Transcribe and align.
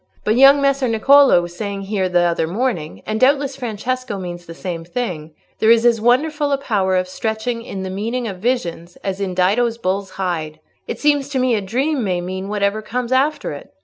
But 0.25 0.35
young 0.35 0.63
Messer 0.63 0.87
Niccolò 0.87 1.43
was 1.43 1.55
saying 1.55 1.83
here 1.83 2.09
the 2.09 2.21
other 2.23 2.47
morning—and 2.47 3.19
doubtless 3.19 3.55
Francesco 3.55 4.17
means 4.17 4.47
the 4.47 4.55
same 4.55 4.83
thing—there 4.83 5.69
is 5.69 5.85
as 5.85 6.01
wonderful 6.01 6.51
a 6.51 6.57
power 6.57 6.95
of 6.95 7.07
stretching 7.07 7.61
in 7.61 7.83
the 7.83 7.91
meaning 7.91 8.27
of 8.27 8.39
visions 8.39 8.95
as 9.03 9.21
in 9.21 9.35
Dido's 9.35 9.77
bull's 9.77 10.09
hide. 10.17 10.59
It 10.87 10.97
seems 10.99 11.29
to 11.29 11.37
me 11.39 11.53
a 11.53 11.61
dream 11.61 12.03
may 12.03 12.19
mean 12.19 12.47
whatever 12.49 12.81
comes 12.81 13.11
after 13.11 13.51
it. 13.51 13.73